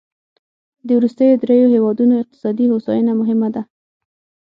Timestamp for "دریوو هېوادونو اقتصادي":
1.41-2.65